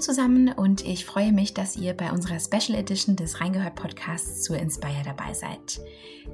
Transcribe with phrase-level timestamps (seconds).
[0.00, 4.58] Zusammen und ich freue mich, dass ihr bei unserer Special Edition des Reingehört Podcasts zur
[4.58, 5.80] Inspire dabei seid.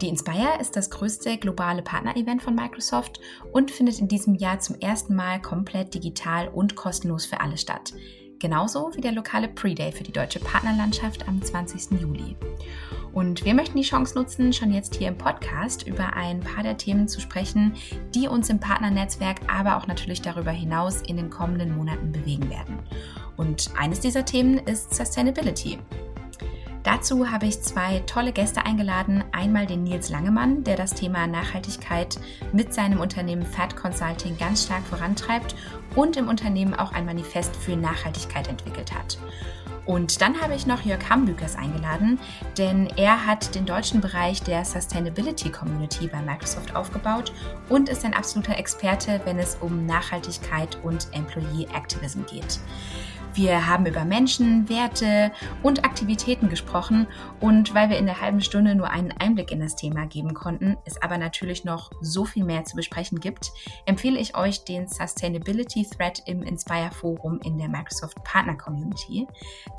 [0.01, 3.21] Die Inspire ist das größte globale Partner-Event von Microsoft
[3.53, 7.95] und findet in diesem Jahr zum ersten Mal komplett digital und kostenlos für alle statt.
[8.43, 12.01] Genauso wie der lokale Pre-Day für die deutsche Partnerlandschaft am 20.
[12.01, 12.37] Juli.
[13.13, 16.77] Und wir möchten die Chance nutzen, schon jetzt hier im Podcast über ein paar der
[16.77, 17.75] Themen zu sprechen,
[18.15, 22.79] die uns im Partnernetzwerk, aber auch natürlich darüber hinaus in den kommenden Monaten bewegen werden.
[23.43, 25.77] Und eines dieser Themen ist Sustainability.
[26.85, 29.25] Dazu habe ich zwei tolle Gäste eingeladen.
[29.33, 32.21] Einmal den Nils Langemann, der das Thema Nachhaltigkeit
[32.53, 35.57] mit seinem Unternehmen Fat Consulting ganz stark vorantreibt
[35.97, 39.19] und im Unternehmen auch ein Manifest für Nachhaltigkeit entwickelt hat.
[39.87, 42.21] Und dann habe ich noch Jörg Hambükers eingeladen,
[42.57, 47.33] denn er hat den deutschen Bereich der Sustainability Community bei Microsoft aufgebaut
[47.69, 52.61] und ist ein absoluter Experte, wenn es um Nachhaltigkeit und Employee Activism geht.
[53.35, 57.07] Wir haben über Menschen, Werte und Aktivitäten gesprochen
[57.41, 60.77] und weil wir in der halben Stunde nur einen Einblick in das Thema geben konnten,
[60.85, 63.51] es aber natürlich noch so viel mehr zu besprechen gibt,
[63.87, 69.27] empfehle ich euch den Sustainability Thread im Inspire Forum in der Microsoft Partner Community,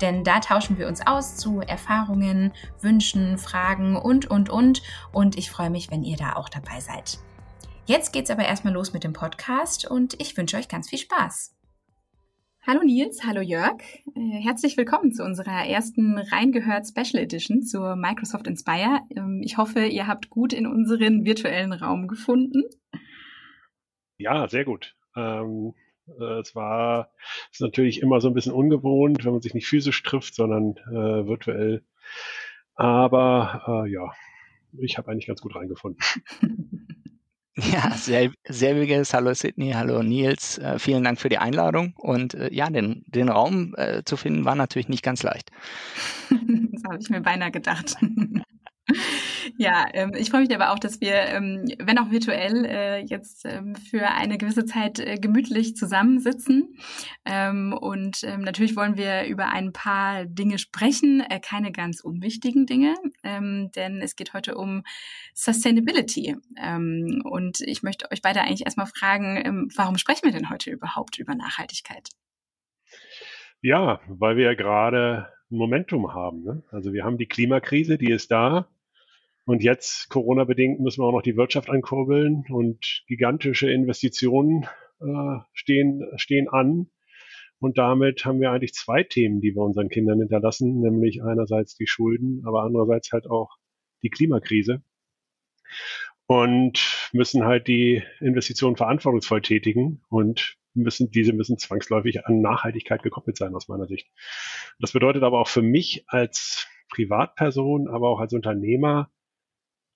[0.00, 4.82] denn da tauschen wir uns aus zu Erfahrungen, Wünschen, Fragen und, und, und
[5.12, 7.18] und ich freue mich, wenn ihr da auch dabei seid.
[7.86, 11.53] Jetzt geht's aber erstmal los mit dem Podcast und ich wünsche euch ganz viel Spaß.
[12.66, 13.82] Hallo Nils, hallo Jörg.
[14.16, 19.00] Äh, herzlich willkommen zu unserer ersten Reingehört Special Edition zur Microsoft Inspire.
[19.14, 22.62] Ähm, ich hoffe, ihr habt gut in unseren virtuellen Raum gefunden.
[24.16, 24.96] Ja, sehr gut.
[25.14, 25.74] Ähm,
[26.18, 27.10] äh, es war
[27.50, 30.78] es ist natürlich immer so ein bisschen ungewohnt, wenn man sich nicht physisch trifft, sondern
[30.90, 31.84] äh, virtuell.
[32.76, 34.10] Aber äh, ja,
[34.78, 36.00] ich habe eigentlich ganz gut reingefunden.
[37.56, 39.14] Ja, sel selbiges.
[39.14, 40.58] Hallo Sydney, hallo Nils.
[40.58, 41.94] Äh, vielen Dank für die Einladung.
[41.96, 45.52] Und äh, ja, den, den Raum äh, zu finden war natürlich nicht ganz leicht.
[46.30, 47.96] das habe ich mir beinahe gedacht.
[49.56, 53.44] Ja, ähm, ich freue mich aber auch, dass wir, ähm, wenn auch virtuell, äh, jetzt
[53.44, 56.76] ähm, für eine gewisse Zeit äh, gemütlich zusammensitzen.
[57.24, 62.66] Ähm, und ähm, natürlich wollen wir über ein paar Dinge sprechen, äh, keine ganz unwichtigen
[62.66, 64.82] Dinge, ähm, denn es geht heute um
[65.34, 66.36] Sustainability.
[67.24, 71.34] Und ich möchte euch beide eigentlich erstmal fragen, warum sprechen wir denn heute überhaupt über
[71.34, 72.08] Nachhaltigkeit?
[73.60, 76.44] Ja, weil wir ja gerade Momentum haben.
[76.44, 76.62] Ne?
[76.70, 78.68] Also wir haben die Klimakrise, die ist da.
[79.46, 84.66] Und jetzt, Corona-bedingt, müssen wir auch noch die Wirtschaft ankurbeln und gigantische Investitionen
[85.00, 86.90] äh, stehen, stehen an.
[87.58, 91.86] Und damit haben wir eigentlich zwei Themen, die wir unseren Kindern hinterlassen, nämlich einerseits die
[91.86, 93.56] Schulden, aber andererseits halt auch
[94.02, 94.82] die Klimakrise.
[96.26, 103.36] Und müssen halt die Investitionen verantwortungsvoll tätigen und müssen, diese müssen zwangsläufig an Nachhaltigkeit gekoppelt
[103.36, 104.08] sein, aus meiner Sicht.
[104.78, 109.10] Das bedeutet aber auch für mich als Privatperson, aber auch als Unternehmer,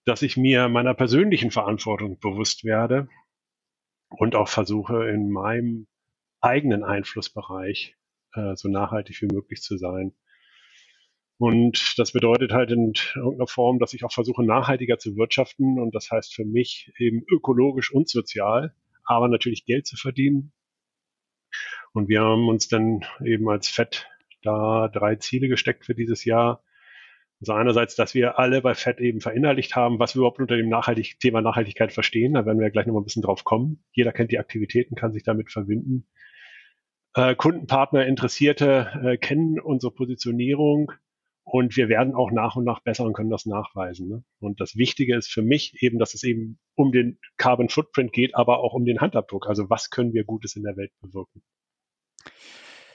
[0.09, 3.09] dass ich mir meiner persönlichen Verantwortung bewusst werde
[4.09, 5.87] und auch versuche, in meinem
[6.41, 7.95] eigenen Einflussbereich
[8.33, 10.15] äh, so nachhaltig wie möglich zu sein.
[11.37, 15.79] Und das bedeutet halt in irgendeiner Form, dass ich auch versuche, nachhaltiger zu wirtschaften.
[15.79, 18.75] Und das heißt für mich eben ökologisch und sozial,
[19.05, 20.53] aber natürlich Geld zu verdienen.
[21.93, 24.09] Und wir haben uns dann eben als FED
[24.43, 26.65] da drei Ziele gesteckt für dieses Jahr.
[27.41, 30.69] Also einerseits, dass wir alle bei FED eben verinnerlicht haben, was wir überhaupt unter dem
[30.69, 32.35] Nachhaltig Thema Nachhaltigkeit verstehen.
[32.35, 33.85] Da werden wir gleich nochmal ein bisschen drauf kommen.
[33.93, 36.09] Jeder kennt die Aktivitäten, kann sich damit verbinden.
[37.15, 40.93] Äh, Kundenpartner, Interessierte äh, kennen unsere Positionierung
[41.45, 44.09] und wir werden auch nach und nach besser und können das nachweisen.
[44.09, 44.25] Ne?
[44.41, 48.35] Und das Wichtige ist für mich eben, dass es eben um den Carbon Footprint geht,
[48.35, 49.47] aber auch um den Handabdruck.
[49.49, 51.43] Also was können wir Gutes in der Welt bewirken?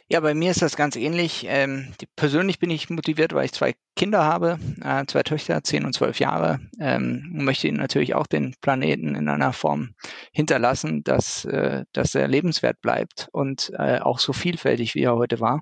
[0.09, 1.45] Ja, bei mir ist das ganz ähnlich.
[1.47, 5.85] Ähm, die, persönlich bin ich motiviert, weil ich zwei Kinder habe, äh, zwei Töchter, zehn
[5.85, 9.95] und zwölf Jahre, ähm, möchte ihnen natürlich auch den Planeten in einer Form
[10.31, 15.39] hinterlassen, dass, äh, dass er lebenswert bleibt und äh, auch so vielfältig, wie er heute
[15.39, 15.61] war.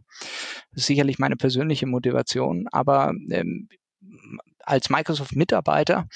[0.71, 3.69] Das ist sicherlich meine persönliche Motivation, aber ähm,
[4.63, 6.07] als Microsoft-Mitarbeiter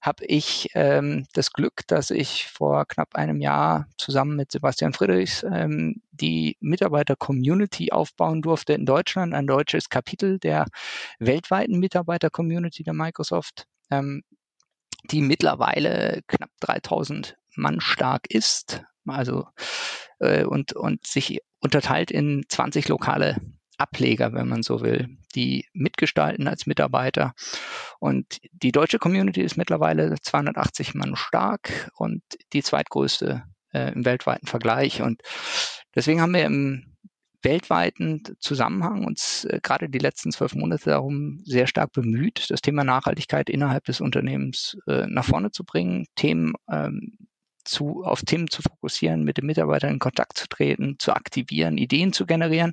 [0.00, 5.44] habe ich ähm, das Glück, dass ich vor knapp einem Jahr zusammen mit Sebastian Friedrichs
[5.44, 10.66] ähm, die Mitarbeiter-Community aufbauen durfte in Deutschland, ein deutsches Kapitel der
[11.18, 14.22] weltweiten Mitarbeiter-Community der Microsoft, ähm,
[15.10, 19.46] die mittlerweile knapp 3000 Mann stark ist, also
[20.18, 23.36] äh, und, und sich unterteilt in 20 lokale
[23.78, 27.34] Ableger, wenn man so will, die mitgestalten als Mitarbeiter.
[27.98, 32.22] Und die deutsche Community ist mittlerweile 280 Mann stark und
[32.52, 35.02] die zweitgrößte äh, im weltweiten Vergleich.
[35.02, 35.22] Und
[35.94, 36.94] deswegen haben wir im
[37.42, 42.84] weltweiten Zusammenhang uns äh, gerade die letzten zwölf Monate darum sehr stark bemüht, das Thema
[42.84, 47.18] Nachhaltigkeit innerhalb des Unternehmens äh, nach vorne zu bringen, Themen ähm,
[47.64, 52.12] zu, auf Themen zu fokussieren, mit den Mitarbeitern in Kontakt zu treten, zu aktivieren, Ideen
[52.12, 52.72] zu generieren.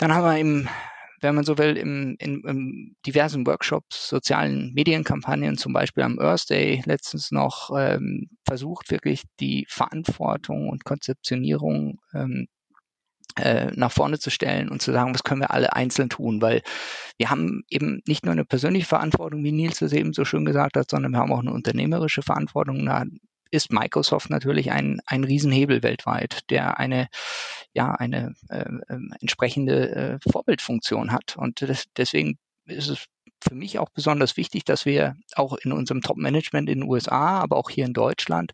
[0.00, 0.68] Dann haben wir im
[1.20, 6.48] wenn man so will, im, in, in diversen Workshops, sozialen Medienkampagnen, zum Beispiel am Earth
[6.48, 12.46] Day letztens noch ähm, versucht, wirklich die Verantwortung und Konzeptionierung ähm,
[13.36, 16.62] äh, nach vorne zu stellen und zu sagen, was können wir alle einzeln tun, weil
[17.18, 20.76] wir haben eben nicht nur eine persönliche Verantwortung, wie Nils es eben so schön gesagt
[20.76, 22.86] hat, sondern wir haben auch eine unternehmerische Verantwortung.
[22.86, 23.04] Da
[23.50, 27.08] ist Microsoft natürlich ein, ein Riesenhebel weltweit, der eine,
[27.72, 28.64] ja, eine äh,
[29.20, 31.36] entsprechende äh, Vorbildfunktion hat.
[31.36, 33.06] Und das, deswegen ist es
[33.42, 37.56] für mich auch besonders wichtig, dass wir auch in unserem Top-Management in den USA, aber
[37.56, 38.52] auch hier in Deutschland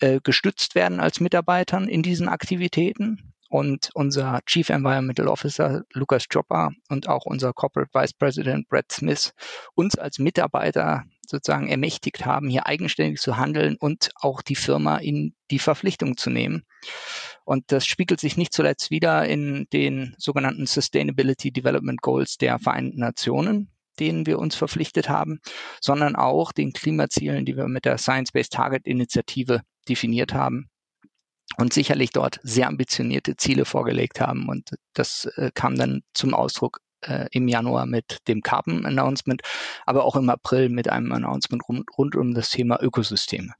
[0.00, 3.34] äh, gestützt werden als Mitarbeitern in diesen Aktivitäten.
[3.48, 9.34] Und unser Chief Environmental Officer Lukas Chopper und auch unser Corporate Vice President Brett Smith
[9.74, 15.34] uns als Mitarbeiter sozusagen ermächtigt haben, hier eigenständig zu handeln und auch die Firma in
[15.50, 16.64] die Verpflichtung zu nehmen.
[17.44, 23.00] Und das spiegelt sich nicht zuletzt wieder in den sogenannten Sustainability Development Goals der Vereinten
[23.00, 25.40] Nationen, denen wir uns verpflichtet haben,
[25.80, 30.68] sondern auch den Klimazielen, die wir mit der Science-Based Target Initiative definiert haben
[31.56, 34.48] und sicherlich dort sehr ambitionierte Ziele vorgelegt haben.
[34.48, 39.42] Und das äh, kam dann zum Ausdruck äh, im Januar mit dem Carbon Announcement,
[39.86, 43.54] aber auch im April mit einem Announcement rund, rund um das Thema Ökosysteme.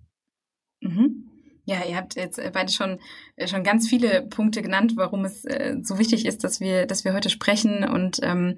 [0.80, 1.19] Mhm.
[1.70, 2.98] Ja, ihr habt jetzt äh, beide schon,
[3.36, 7.04] äh, schon ganz viele Punkte genannt, warum es äh, so wichtig ist, dass wir, dass
[7.04, 7.84] wir heute sprechen.
[7.84, 8.56] Und ähm,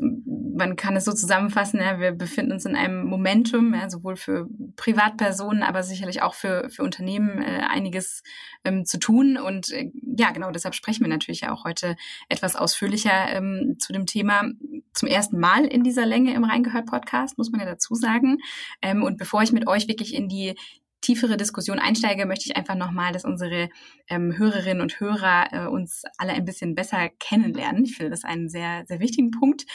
[0.00, 4.48] man kann es so zusammenfassen, ja, wir befinden uns in einem Momentum, ja, sowohl für
[4.74, 8.24] Privatpersonen, aber sicherlich auch für, für Unternehmen äh, einiges
[8.64, 9.36] ähm, zu tun.
[9.36, 11.94] Und äh, ja, genau deshalb sprechen wir natürlich auch heute
[12.28, 14.50] etwas ausführlicher ähm, zu dem Thema.
[14.94, 18.38] Zum ersten Mal in dieser Länge im Reingehört-Podcast, muss man ja dazu sagen.
[18.82, 20.56] Ähm, und bevor ich mit euch wirklich in die
[21.00, 23.68] tiefere Diskussion einsteige, möchte ich einfach nochmal, dass unsere
[24.08, 27.84] ähm, Hörerinnen und Hörer äh, uns alle ein bisschen besser kennenlernen.
[27.84, 29.66] Ich finde das einen sehr, sehr wichtigen Punkt.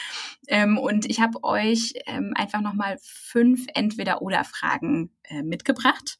[0.48, 6.18] Ähm, und ich habe euch ähm, einfach nochmal fünf Entweder-Oder-Fragen äh, mitgebracht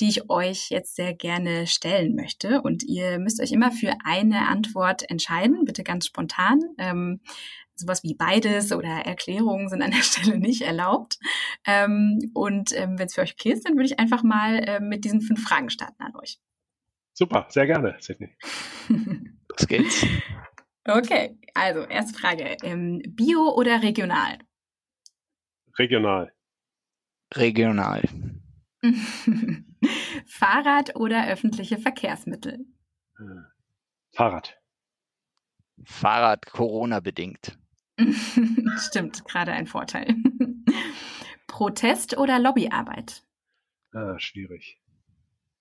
[0.00, 2.62] die ich euch jetzt sehr gerne stellen möchte.
[2.62, 6.60] Und ihr müsst euch immer für eine Antwort entscheiden, bitte ganz spontan.
[6.78, 7.20] Ähm,
[7.78, 11.18] sowas wie beides oder Erklärungen sind an der Stelle nicht erlaubt.
[11.66, 14.80] Ähm, und ähm, wenn es für euch okay ist, dann würde ich einfach mal äh,
[14.80, 16.38] mit diesen fünf Fragen starten an euch.
[17.12, 18.30] Super, sehr gerne, Sydney.
[18.88, 20.06] Los geht's.
[20.84, 22.56] Okay, also erste Frage.
[22.62, 24.38] Ähm, Bio oder regional?
[25.78, 26.32] Regional.
[27.34, 28.02] Regional.
[30.26, 32.64] Fahrrad oder öffentliche Verkehrsmittel?
[34.12, 34.56] Fahrrad.
[35.84, 37.58] Fahrrad Corona bedingt.
[38.78, 40.14] Stimmt, gerade ein Vorteil.
[41.46, 43.24] Protest oder Lobbyarbeit?
[43.92, 44.80] Ah, schwierig.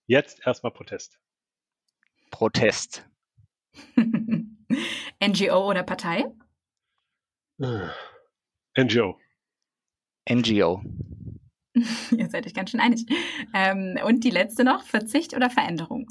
[0.05, 1.19] Jetzt erstmal Protest.
[2.29, 3.07] Protest.
[5.23, 6.25] NGO oder Partei?
[7.61, 7.91] Ah,
[8.77, 9.19] NGO.
[10.29, 10.83] NGO.
[12.11, 13.05] Ihr seid euch ganz schön einig.
[13.53, 16.07] Ähm, und die letzte noch, Verzicht oder Veränderung?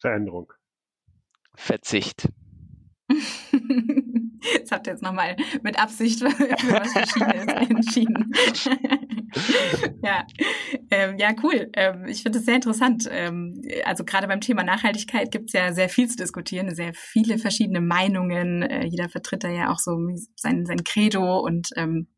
[0.00, 0.52] Veränderung.
[1.54, 2.28] Verzicht.
[4.74, 8.32] Habt ihr jetzt nochmal mit Absicht für was Verschiedenes entschieden.
[10.02, 10.26] ja.
[10.90, 11.70] Ähm, ja, cool.
[11.74, 13.08] Ähm, ich finde es sehr interessant.
[13.08, 17.38] Ähm, also gerade beim Thema Nachhaltigkeit gibt es ja sehr viel zu diskutieren, sehr viele
[17.38, 18.62] verschiedene Meinungen.
[18.62, 19.96] Äh, jeder vertritt da ja auch so
[20.34, 22.08] sein, sein Credo und ähm,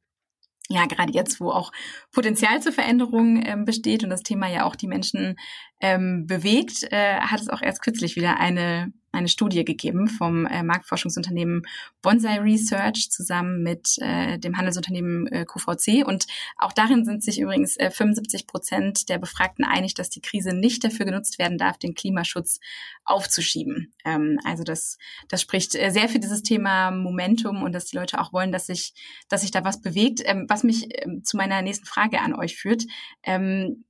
[0.69, 1.71] ja, gerade jetzt, wo auch
[2.11, 5.37] Potenzial zur Veränderung ähm, besteht und das Thema ja auch die Menschen
[5.81, 10.63] ähm, bewegt, äh, hat es auch erst kürzlich wieder eine eine Studie gegeben vom äh,
[10.63, 11.63] Marktforschungsunternehmen
[12.03, 16.07] Bonsai Research zusammen mit äh, dem Handelsunternehmen äh, QVC.
[16.07, 20.55] Und auch darin sind sich übrigens äh, 75 Prozent der Befragten einig, dass die Krise
[20.55, 22.61] nicht dafür genutzt werden darf, den Klimaschutz
[23.05, 23.93] aufzuschieben.
[24.05, 24.99] Ähm, also das,
[25.29, 28.67] das spricht äh, sehr für dieses Thema Momentum und dass die Leute auch wollen, dass
[28.67, 28.95] sich,
[29.29, 30.21] dass sich da was bewegt.
[30.25, 32.85] Ähm, was mich ähm, zu meiner nächsten Frage an euch führt.
[33.23, 33.85] Ähm,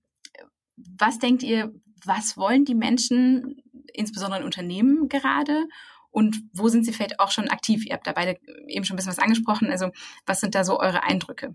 [0.76, 1.72] was denkt ihr,
[2.04, 5.66] was wollen die Menschen insbesondere in Unternehmen gerade?
[6.10, 7.84] Und wo sind Sie vielleicht auch schon aktiv?
[7.84, 8.38] Ihr habt da beide
[8.68, 9.70] eben schon ein bisschen was angesprochen.
[9.70, 9.90] Also
[10.24, 11.54] was sind da so eure Eindrücke?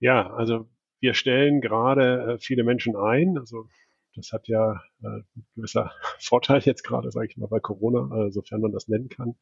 [0.00, 0.68] Ja, also
[1.00, 3.38] wir stellen gerade äh, viele Menschen ein.
[3.38, 3.68] Also
[4.14, 8.30] das hat ja äh, ein gewisser Vorteil jetzt gerade, sage ich mal, bei Corona, äh,
[8.30, 9.36] sofern man das nennen kann.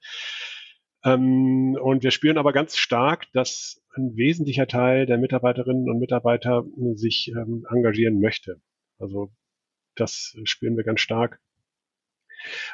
[1.05, 6.65] Ähm, und wir spüren aber ganz stark, dass ein wesentlicher Teil der Mitarbeiterinnen und Mitarbeiter
[6.95, 8.61] sich ähm, engagieren möchte.
[8.99, 9.33] Also
[9.97, 11.41] das spüren wir ganz stark.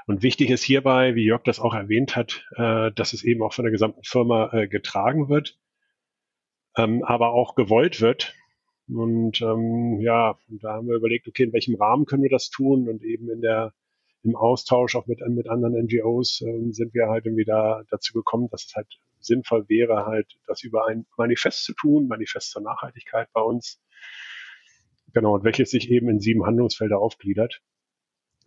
[0.06, 3.52] Und wichtig ist hierbei, wie Jörg das auch erwähnt hat, äh, dass es eben auch
[3.52, 5.58] von der gesamten Firma äh, getragen wird,
[6.76, 8.34] ähm, aber auch gewollt wird.
[8.88, 12.88] Und ähm, ja, da haben wir überlegt, okay, in welchem Rahmen können wir das tun?
[12.88, 13.72] Und eben in der
[14.26, 18.48] im Austausch auch mit, mit anderen NGOs ähm, sind wir halt irgendwie da dazu gekommen,
[18.50, 18.88] dass es halt
[19.20, 23.80] sinnvoll wäre, halt das über ein Manifest zu tun, Manifest zur Nachhaltigkeit bei uns.
[25.14, 27.62] Genau, und welches sich eben in sieben Handlungsfelder aufgliedert.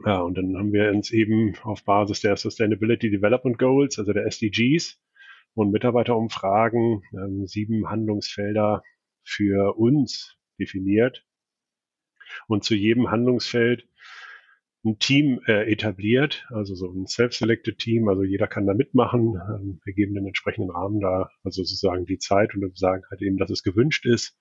[0.06, 4.26] Ja, und dann haben wir uns eben auf Basis der Sustainability Development Goals, also der
[4.26, 4.98] SDGs
[5.56, 8.82] und Mitarbeiterumfragen, ähm, sieben Handlungsfelder
[9.24, 11.26] für uns definiert.
[12.48, 13.88] Und zu jedem Handlungsfeld
[14.86, 19.36] ein Team äh, etabliert, also so ein self-selected Team, also jeder kann da mitmachen.
[19.36, 23.38] Ähm, wir geben den entsprechenden Rahmen da, also sozusagen die Zeit und sagen halt eben,
[23.38, 24.38] dass es gewünscht ist.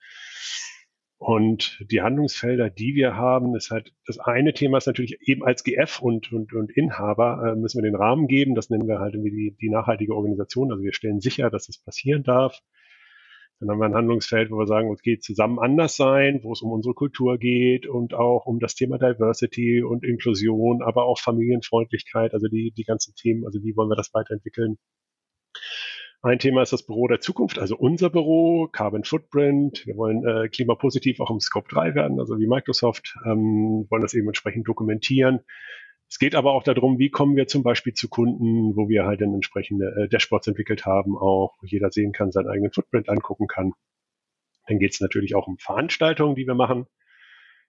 [1.18, 5.64] Und die Handlungsfelder, die wir haben, ist halt, das eine Thema ist natürlich eben als
[5.64, 8.54] GF und, und, und Inhaber äh, müssen wir den Rahmen geben.
[8.54, 10.70] Das nennen wir halt irgendwie die, die nachhaltige Organisation.
[10.70, 12.60] Also wir stellen sicher, dass das passieren darf.
[13.58, 16.62] Dann haben wir ein Handlungsfeld, wo wir sagen, es geht zusammen anders sein, wo es
[16.62, 22.34] um unsere Kultur geht und auch um das Thema Diversity und Inklusion, aber auch Familienfreundlichkeit,
[22.34, 24.78] also die, die ganzen Themen, also wie wollen wir das weiterentwickeln.
[26.20, 29.86] Ein Thema ist das Büro der Zukunft, also unser Büro, Carbon Footprint.
[29.86, 34.14] Wir wollen äh, klimapositiv auch im Scope 3 werden, also wie Microsoft, ähm, wollen das
[34.14, 35.40] eben entsprechend dokumentieren.
[36.10, 39.20] Es geht aber auch darum, wie kommen wir zum Beispiel zu Kunden, wo wir halt
[39.20, 43.46] dann entsprechende äh, Dashboards entwickelt haben, auch wo jeder sehen kann, seinen eigenen Footprint angucken
[43.46, 43.74] kann.
[44.66, 46.86] Dann geht es natürlich auch um Veranstaltungen, die wir machen.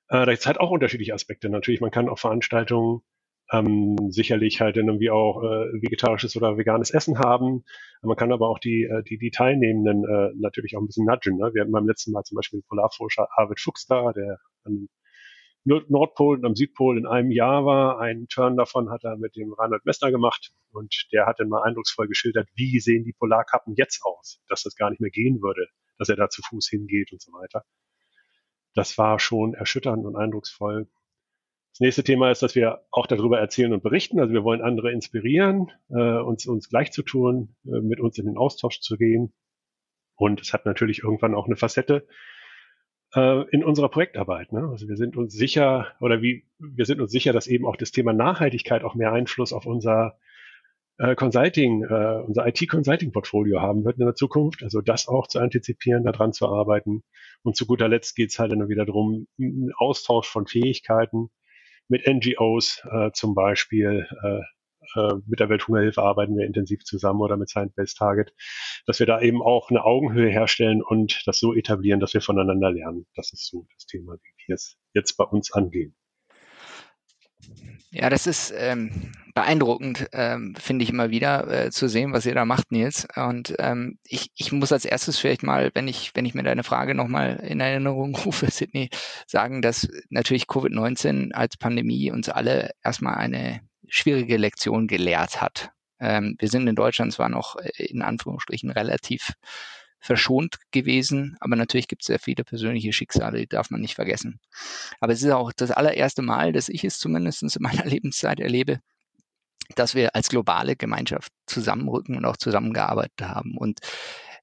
[0.08, 1.50] Äh, da gibt es halt auch unterschiedliche Aspekte.
[1.50, 3.02] Natürlich, man kann auch Veranstaltungen
[3.52, 7.64] ähm, sicherlich halt irgendwie auch äh, vegetarisches oder veganes Essen haben.
[8.02, 11.38] Man kann aber auch die, äh, die, die Teilnehmenden äh, natürlich auch ein bisschen nudgen.
[11.38, 11.52] Ne?
[11.54, 14.88] Wir hatten beim letzten Mal zum Beispiel Polarforscher Arvid Fuchs da, der an
[15.66, 18.00] Nordpol und am Südpol in einem Jahr war.
[18.00, 21.64] Ein Turn davon hat er mit dem Reinhold Messner gemacht und der hat dann mal
[21.64, 25.68] eindrucksvoll geschildert, wie sehen die Polarkappen jetzt aus, dass das gar nicht mehr gehen würde,
[25.98, 27.64] dass er da zu Fuß hingeht und so weiter.
[28.74, 30.88] Das war schon erschütternd und eindrucksvoll.
[31.72, 34.20] Das nächste Thema ist, dass wir auch darüber erzählen und berichten.
[34.20, 38.26] Also wir wollen andere inspirieren, äh, uns, uns gleich zu tun, äh, mit uns in
[38.26, 39.34] den Austausch zu gehen.
[40.16, 42.08] Und es hat natürlich irgendwann auch eine Facette,
[43.16, 44.52] äh, in unserer Projektarbeit.
[44.52, 44.68] Ne?
[44.70, 47.92] Also wir sind uns sicher oder wie wir sind uns sicher, dass eben auch das
[47.92, 50.18] Thema Nachhaltigkeit auch mehr Einfluss auf unser
[50.98, 54.64] äh, Consulting, äh, unser IT-Consulting-Portfolio haben wird in der Zukunft.
[54.64, 57.04] Also das auch zu antizipieren, daran zu arbeiten.
[57.42, 61.30] Und zu guter Letzt geht es halt dann wieder darum, einen Austausch von Fähigkeiten
[61.90, 64.42] mit NGOs äh, zum Beispiel, äh,
[64.96, 68.34] äh, mit der Welthungerhilfe arbeiten wir intensiv zusammen oder mit Science-Based Target,
[68.86, 72.72] dass wir da eben auch eine Augenhöhe herstellen und das so etablieren, dass wir voneinander
[72.72, 73.06] lernen.
[73.16, 75.96] Das ist so das Thema, wie wir es jetzt bei uns angehen.
[77.92, 82.36] Ja, das ist ähm, beeindruckend, ähm, finde ich immer wieder äh, zu sehen, was ihr
[82.36, 83.08] da macht, Nils.
[83.16, 86.64] Und ähm, ich, ich muss als erstes vielleicht mal, wenn ich, wenn ich mir deine
[86.64, 88.90] Frage nochmal in Erinnerung rufe, Sydney,
[89.26, 95.72] sagen, dass natürlich Covid-19 als Pandemie uns alle erstmal eine schwierige Lektion gelehrt hat.
[96.00, 99.34] Ähm, wir sind in Deutschland zwar noch äh, in Anführungsstrichen relativ
[100.00, 104.40] verschont gewesen, aber natürlich gibt es sehr viele persönliche Schicksale, die darf man nicht vergessen.
[105.00, 108.80] Aber es ist auch das allererste Mal, dass ich es zumindest in meiner Lebenszeit erlebe,
[109.76, 113.58] dass wir als globale Gemeinschaft zusammenrücken und auch zusammengearbeitet haben.
[113.58, 113.80] Und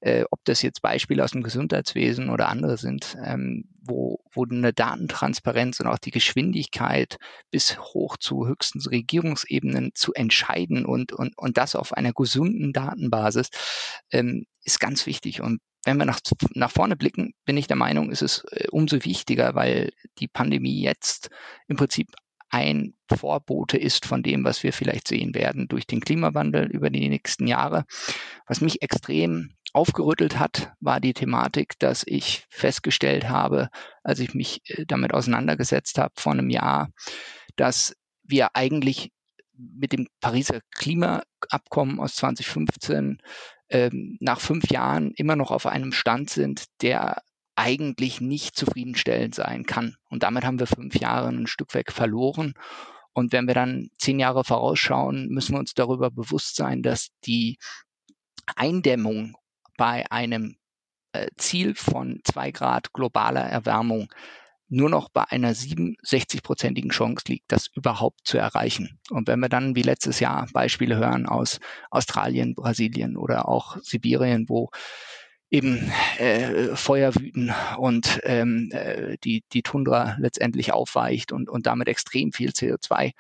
[0.01, 4.73] äh, ob das jetzt Beispiele aus dem Gesundheitswesen oder andere sind, ähm, wo, wo eine
[4.73, 7.17] Datentransparenz und auch die Geschwindigkeit
[7.51, 13.51] bis hoch zu höchsten Regierungsebenen zu entscheiden und, und, und das auf einer gesunden Datenbasis
[14.11, 15.41] ähm, ist ganz wichtig.
[15.41, 16.21] Und wenn wir nach,
[16.55, 20.83] nach vorne blicken, bin ich der Meinung, ist es äh, umso wichtiger, weil die Pandemie
[20.83, 21.31] jetzt
[21.69, 22.09] im Prinzip
[22.49, 27.09] ein Vorbote ist von dem, was wir vielleicht sehen werden durch den Klimawandel über die
[27.09, 27.85] nächsten Jahre.
[28.47, 33.69] Was mich extrem aufgerüttelt hat, war die Thematik, dass ich festgestellt habe,
[34.03, 36.89] als ich mich äh, damit auseinandergesetzt habe vor einem Jahr,
[37.57, 39.13] dass wir eigentlich
[39.55, 43.19] mit dem Pariser Klimaabkommen aus 2015
[43.69, 47.23] ähm, nach fünf Jahren immer noch auf einem Stand sind, der
[47.55, 49.97] eigentlich nicht zufriedenstellend sein kann.
[50.09, 52.55] Und damit haben wir fünf Jahre ein Stück weg verloren.
[53.13, 57.59] Und wenn wir dann zehn Jahre vorausschauen, müssen wir uns darüber bewusst sein, dass die
[58.55, 59.37] Eindämmung
[59.77, 60.57] bei einem
[61.13, 64.09] äh, Ziel von zwei Grad globaler Erwärmung
[64.69, 68.99] nur noch bei einer 67-prozentigen Chance liegt, das überhaupt zu erreichen.
[69.11, 74.49] Und wenn wir dann wie letztes Jahr Beispiele hören aus Australien, Brasilien oder auch Sibirien,
[74.49, 74.71] wo
[75.49, 81.87] eben äh, Feuer wüten und ähm, äh, die, die Tundra letztendlich aufweicht und, und damit
[81.87, 83.13] extrem viel CO2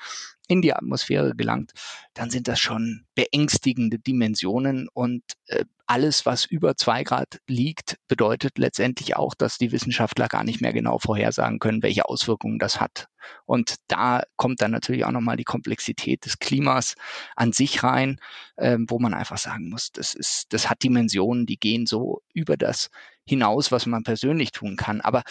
[0.48, 1.72] in die Atmosphäre gelangt,
[2.14, 8.58] dann sind das schon beängstigende Dimensionen und äh, alles, was über zwei Grad liegt, bedeutet
[8.58, 13.06] letztendlich auch, dass die Wissenschaftler gar nicht mehr genau vorhersagen können, welche Auswirkungen das hat.
[13.44, 16.94] Und da kommt dann natürlich auch nochmal die Komplexität des Klimas
[17.36, 18.20] an sich rein,
[18.58, 22.56] ähm, wo man einfach sagen muss, das ist, das hat Dimensionen, die gehen so über
[22.56, 22.90] das
[23.24, 25.00] hinaus, was man persönlich tun kann.
[25.00, 25.22] Aber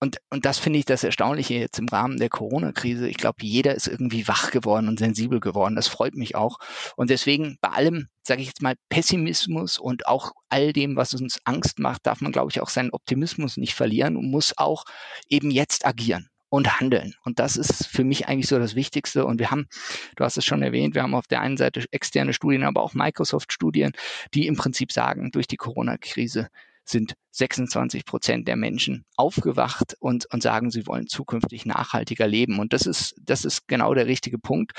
[0.00, 3.08] und, und das finde ich das Erstaunliche jetzt im Rahmen der Corona-Krise.
[3.08, 5.74] Ich glaube, jeder ist irgendwie wach geworden und sensibel geworden.
[5.74, 6.58] Das freut mich auch.
[6.96, 11.40] Und deswegen bei allem, sage ich jetzt mal, Pessimismus und auch all dem, was uns
[11.44, 14.84] Angst macht, darf man, glaube ich, auch seinen Optimismus nicht verlieren und muss auch
[15.28, 17.14] eben jetzt agieren und handeln.
[17.24, 19.26] Und das ist für mich eigentlich so das Wichtigste.
[19.26, 19.66] Und wir haben,
[20.16, 22.94] du hast es schon erwähnt, wir haben auf der einen Seite externe Studien, aber auch
[22.94, 23.92] Microsoft-Studien,
[24.32, 26.48] die im Prinzip sagen, durch die Corona-Krise
[26.88, 32.58] sind 26 Prozent der Menschen aufgewacht und, und sagen, sie wollen zukünftig nachhaltiger leben.
[32.58, 34.72] Und das ist, das ist genau der richtige Punkt.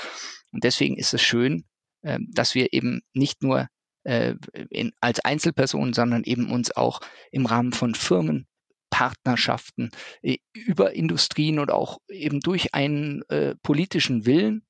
[0.52, 1.64] Und deswegen ist es schön,
[2.02, 3.68] äh, dass wir eben nicht nur
[4.04, 4.34] äh,
[4.70, 7.00] in, als Einzelpersonen, sondern eben uns auch
[7.30, 8.46] im Rahmen von Firmen,
[8.90, 9.90] Partnerschaften
[10.22, 14.66] äh, über Industrien und auch eben durch einen äh, politischen Willen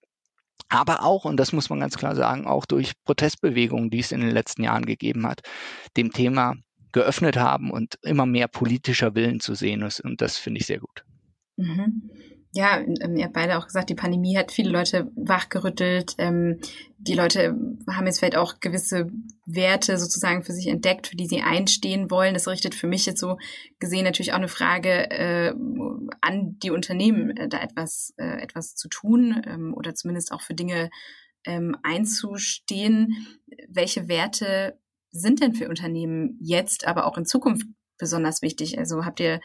[0.69, 4.21] aber auch, und das muss man ganz klar sagen, auch durch Protestbewegungen, die es in
[4.21, 5.41] den letzten Jahren gegeben hat,
[5.97, 6.55] dem Thema
[6.93, 10.01] geöffnet haben und immer mehr politischer Willen zu sehen ist.
[10.01, 11.05] Und das finde ich sehr gut.
[11.57, 12.11] Mhm.
[12.53, 16.17] Ja, ähm, ihr habt beide auch gesagt, die Pandemie hat viele Leute wachgerüttelt.
[16.19, 16.59] Ähm,
[16.99, 17.57] die Leute
[17.89, 19.09] haben jetzt vielleicht auch gewisse
[19.47, 22.35] Werte sozusagen für sich entdeckt, für die sie einstehen wollen.
[22.35, 23.39] Das richtet für mich jetzt so
[23.79, 25.55] gesehen natürlich auch eine Frage äh,
[26.21, 30.55] an die Unternehmen, äh, da etwas, äh, etwas zu tun ähm, oder zumindest auch für
[30.55, 30.91] Dinge
[31.47, 33.29] ähm, einzustehen.
[33.69, 34.77] Welche Werte
[35.11, 37.67] sind denn für Unternehmen jetzt, aber auch in Zukunft
[37.99, 38.79] besonders wichtig?
[38.79, 39.41] Also habt ihr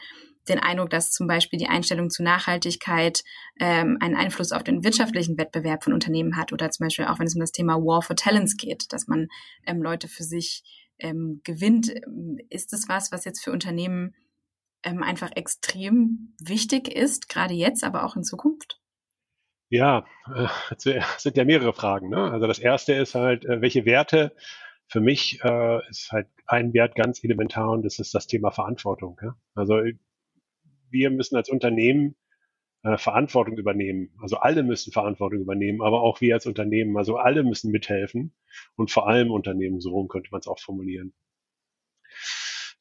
[0.48, 3.22] den Eindruck, dass zum Beispiel die Einstellung zu Nachhaltigkeit
[3.58, 7.26] ähm, einen Einfluss auf den wirtschaftlichen Wettbewerb von Unternehmen hat oder zum Beispiel auch wenn
[7.26, 9.28] es um das Thema War for Talents geht, dass man
[9.66, 10.62] ähm, Leute für sich
[10.98, 11.92] ähm, gewinnt.
[12.48, 14.14] Ist es was, was jetzt für Unternehmen
[14.82, 18.80] ähm, einfach extrem wichtig ist, gerade jetzt, aber auch in Zukunft?
[19.68, 22.08] Ja, äh, sind ja mehrere Fragen.
[22.08, 22.30] Ne?
[22.30, 24.32] Also das erste ist halt, äh, welche Werte
[24.88, 29.18] für mich äh, ist halt ein Wert ganz elementar und das ist das Thema Verantwortung.
[29.22, 29.36] Ja?
[29.54, 29.80] Also
[30.90, 32.16] wir müssen als Unternehmen
[32.82, 34.14] äh, Verantwortung übernehmen.
[34.20, 36.96] Also alle müssen Verantwortung übernehmen, aber auch wir als Unternehmen.
[36.96, 38.32] Also alle müssen mithelfen
[38.76, 41.12] und vor allem Unternehmen, so rum könnte man es auch formulieren.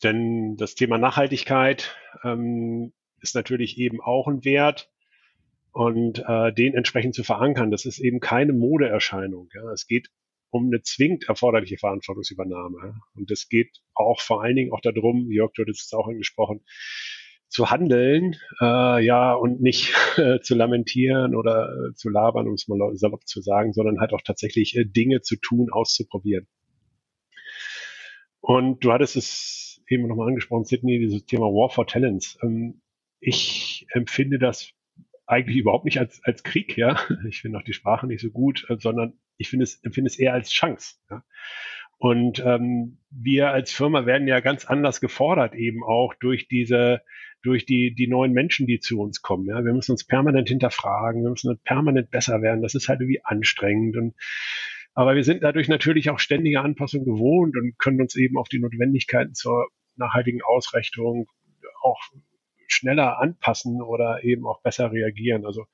[0.03, 4.91] Denn das Thema Nachhaltigkeit ähm, ist natürlich eben auch ein Wert
[5.71, 7.71] und äh, den entsprechend zu verankern.
[7.71, 9.49] Das ist eben keine Modeerscheinung.
[9.55, 9.71] Ja.
[9.71, 10.11] Es geht
[10.55, 13.01] um eine zwingend erforderliche Verantwortungsübernahme.
[13.13, 16.61] Und es geht auch vor allen Dingen auch darum, Jörg, du hattest es auch angesprochen,
[17.49, 22.69] zu handeln, äh, ja, und nicht äh, zu lamentieren oder äh, zu labern, um es
[22.69, 26.47] mal salopp zu sagen, sondern halt auch tatsächlich äh, Dinge zu tun, auszuprobieren.
[28.39, 32.37] Und du hattest es eben nochmal angesprochen, Sydney, dieses Thema War for Talents.
[32.41, 32.81] Ähm,
[33.19, 34.71] ich empfinde das
[35.25, 36.97] eigentlich überhaupt nicht als, als Krieg, ja.
[37.27, 40.19] Ich finde auch die Sprache nicht so gut, äh, sondern ich finde es, empfinde es
[40.19, 40.95] eher als Chance.
[41.09, 41.23] Ja?
[41.97, 47.01] Und ähm, wir als Firma werden ja ganz anders gefordert, eben auch durch diese,
[47.41, 49.47] durch die, die neuen Menschen, die zu uns kommen.
[49.47, 49.63] Ja?
[49.63, 52.61] Wir müssen uns permanent hinterfragen, wir müssen permanent besser werden.
[52.61, 53.97] Das ist halt irgendwie anstrengend.
[53.97, 54.15] Und
[54.93, 58.59] aber wir sind dadurch natürlich auch ständige Anpassung gewohnt und können uns eben auf die
[58.59, 59.67] Notwendigkeiten zur
[59.97, 61.27] nachhaltigen Ausrichtung
[61.81, 62.01] auch
[62.67, 65.45] schneller anpassen oder eben auch besser reagieren.
[65.45, 65.65] Also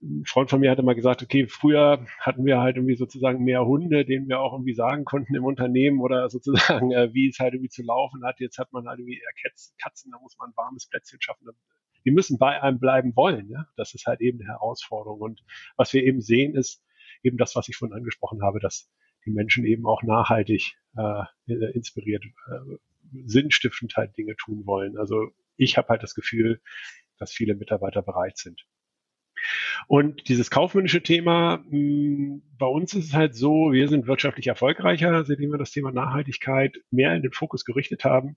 [0.00, 3.64] ein Freund von mir hatte mal gesagt, okay, früher hatten wir halt irgendwie sozusagen mehr
[3.64, 7.54] Hunde, denen wir auch irgendwie sagen konnten im Unternehmen oder sozusagen, äh, wie es halt
[7.54, 8.40] irgendwie zu laufen hat.
[8.40, 11.48] Jetzt hat man halt irgendwie eher Katzen, da muss man ein warmes Plätzchen schaffen.
[12.04, 13.48] Die müssen bei einem bleiben wollen.
[13.50, 13.66] Ja?
[13.76, 15.20] Das ist halt eben eine Herausforderung.
[15.20, 15.42] Und
[15.76, 16.82] was wir eben sehen, ist
[17.22, 18.90] eben das, was ich vorhin angesprochen habe, dass
[19.26, 21.24] die Menschen eben auch nachhaltig äh,
[21.74, 22.76] inspiriert, äh,
[23.24, 24.96] sinnstiftend halt Dinge tun wollen.
[24.96, 26.60] Also ich habe halt das Gefühl,
[27.18, 28.64] dass viele Mitarbeiter bereit sind.
[29.86, 35.24] Und dieses kaufmännische Thema, hm, bei uns ist es halt so, wir sind wirtschaftlich erfolgreicher,
[35.24, 38.36] seitdem wir das Thema Nachhaltigkeit mehr in den Fokus gerichtet haben.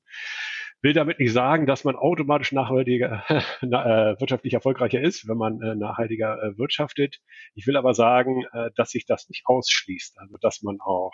[0.84, 3.24] Will damit nicht sagen, dass man automatisch nachhaltiger,
[3.62, 7.22] äh, wirtschaftlich erfolgreicher ist, wenn man äh, nachhaltiger äh, wirtschaftet.
[7.54, 11.12] Ich will aber sagen, äh, dass sich das nicht ausschließt, also dass man auch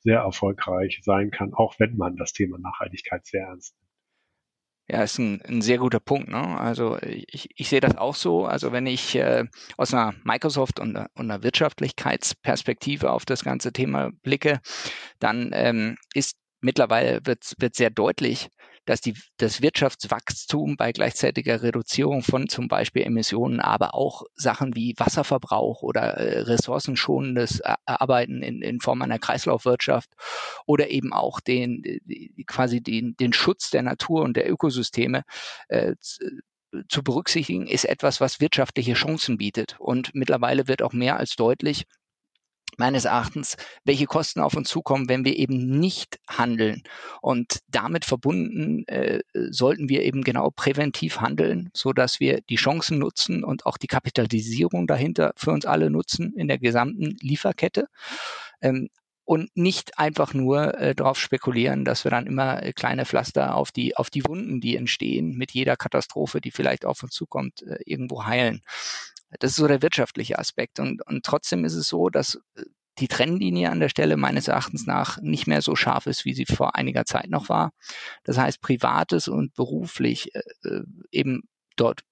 [0.00, 3.87] sehr erfolgreich sein kann, auch wenn man das Thema Nachhaltigkeit sehr ernst nimmt.
[4.90, 6.28] Ja, ist ein, ein sehr guter Punkt.
[6.30, 6.38] Ne?
[6.58, 8.46] Also ich, ich sehe das auch so.
[8.46, 9.44] Also wenn ich äh,
[9.76, 14.60] aus einer Microsoft und, und einer Wirtschaftlichkeitsperspektive auf das ganze Thema blicke,
[15.18, 18.48] dann ähm, ist mittlerweile wird, wird sehr deutlich,
[18.88, 24.94] dass die, das Wirtschaftswachstum bei gleichzeitiger Reduzierung von zum Beispiel Emissionen, aber auch Sachen wie
[24.96, 30.10] Wasserverbrauch oder äh, ressourcenschonendes Arbeiten in, in Form einer Kreislaufwirtschaft
[30.66, 35.24] oder eben auch den, die, quasi den, den Schutz der Natur und der Ökosysteme
[35.68, 35.94] äh,
[36.88, 39.76] zu berücksichtigen, ist etwas, was wirtschaftliche Chancen bietet.
[39.78, 41.84] Und mittlerweile wird auch mehr als deutlich,
[42.78, 46.82] meines Erachtens, welche Kosten auf uns zukommen, wenn wir eben nicht handeln.
[47.20, 52.98] Und damit verbunden äh, sollten wir eben genau präventiv handeln, so dass wir die Chancen
[52.98, 57.88] nutzen und auch die Kapitalisierung dahinter für uns alle nutzen in der gesamten Lieferkette.
[58.60, 58.88] Ähm,
[59.28, 63.70] und nicht einfach nur äh, darauf spekulieren, dass wir dann immer äh, kleine Pflaster auf
[63.70, 67.76] die, auf die Wunden, die entstehen, mit jeder Katastrophe, die vielleicht auf uns zukommt, äh,
[67.84, 68.62] irgendwo heilen.
[69.38, 70.80] Das ist so der wirtschaftliche Aspekt.
[70.80, 72.64] Und, und trotzdem ist es so, dass äh,
[72.98, 76.46] die Trennlinie an der Stelle meines Erachtens nach nicht mehr so scharf ist, wie sie
[76.46, 77.70] vor einiger Zeit noch war.
[78.24, 81.42] Das heißt, privates und beruflich äh, äh eben
[81.76, 82.02] dort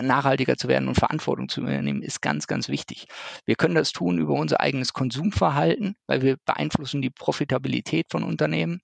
[0.00, 3.06] nachhaltiger zu werden und Verantwortung zu übernehmen, ist ganz, ganz wichtig.
[3.44, 8.80] Wir können das tun über unser eigenes Konsumverhalten, weil wir beeinflussen die Profitabilität von Unternehmen.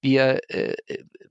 [0.00, 0.76] Wir äh,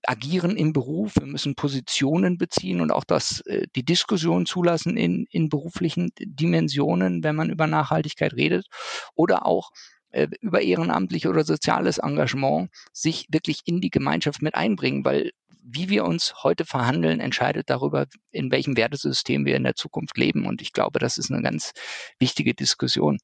[0.03, 5.25] agieren im Beruf, wir müssen Positionen beziehen und auch das, äh, die Diskussion zulassen in,
[5.29, 8.67] in beruflichen Dimensionen, wenn man über Nachhaltigkeit redet.
[9.15, 9.71] Oder auch
[10.11, 15.31] äh, über ehrenamtlich oder soziales Engagement sich wirklich in die Gemeinschaft mit einbringen, weil
[15.69, 20.45] wie wir uns heute verhandeln, entscheidet darüber, in welchem Wertesystem wir in der Zukunft leben.
[20.45, 21.73] Und ich glaube, das ist eine ganz
[22.19, 23.19] wichtige Diskussion.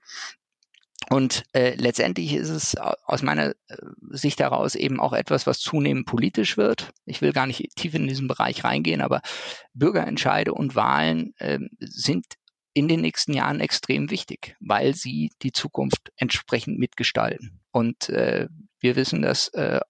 [1.13, 3.77] Und äh, letztendlich ist es aus meiner äh,
[4.09, 6.89] Sicht heraus eben auch etwas, was zunehmend politisch wird.
[7.05, 9.21] Ich will gar nicht tief in diesen Bereich reingehen, aber
[9.75, 12.25] Bürgerentscheide und Wahlen äh, sind
[12.73, 17.61] in den nächsten Jahren extrem wichtig, weil sie die Zukunft entsprechend mitgestalten.
[17.69, 18.47] Und äh,
[18.79, 19.81] wir wissen das äh,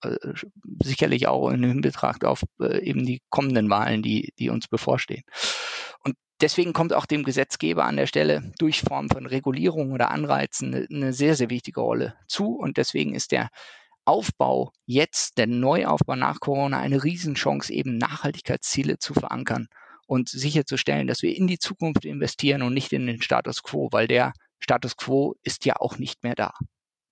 [0.84, 5.24] sicherlich auch in Hinbetracht auf äh, eben die kommenden Wahlen, die, die uns bevorstehen.
[6.42, 10.88] Deswegen kommt auch dem Gesetzgeber an der Stelle durch Form von Regulierung oder Anreizen eine,
[10.90, 12.56] eine sehr, sehr wichtige Rolle zu.
[12.56, 13.50] Und deswegen ist der
[14.06, 19.68] Aufbau jetzt, der Neuaufbau nach Corona, eine Riesenchance, eben Nachhaltigkeitsziele zu verankern
[20.08, 24.08] und sicherzustellen, dass wir in die Zukunft investieren und nicht in den Status quo, weil
[24.08, 26.54] der Status quo ist ja auch nicht mehr da.